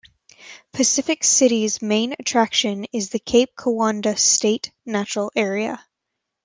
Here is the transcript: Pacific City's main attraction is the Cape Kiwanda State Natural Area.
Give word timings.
Pacific 0.73 1.23
City's 1.23 1.79
main 1.79 2.15
attraction 2.17 2.85
is 2.91 3.11
the 3.11 3.19
Cape 3.19 3.51
Kiwanda 3.55 4.17
State 4.17 4.71
Natural 4.83 5.31
Area. 5.35 5.85